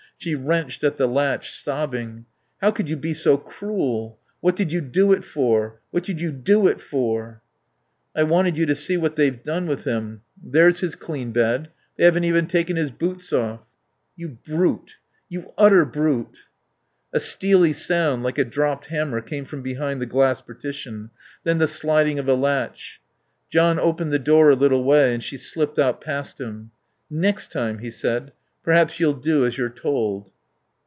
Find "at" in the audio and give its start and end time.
0.83-0.97